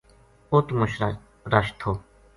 اُت 0.51 0.67
مچ 0.77 0.93
رش 1.51 1.67
تھو 1.79 1.91